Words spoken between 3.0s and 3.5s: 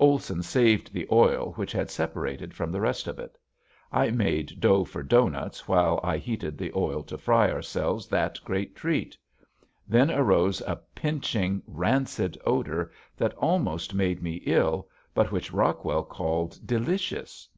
of it.